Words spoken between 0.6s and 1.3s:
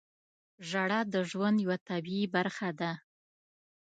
•ژړا د